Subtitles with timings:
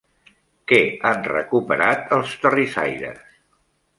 [0.71, 0.79] Què
[1.09, 3.39] han recuperat els terrissaires?